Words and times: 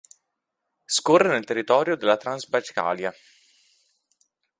Scorre 0.85 1.27
nel 1.27 1.43
Territorio 1.45 1.95
della 1.95 2.17
Transbajkalia. 2.17 3.13